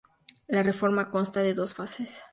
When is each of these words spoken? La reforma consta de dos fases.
La 0.47 0.63
reforma 0.63 1.11
consta 1.11 1.43
de 1.43 1.53
dos 1.53 1.75
fases. 1.75 2.23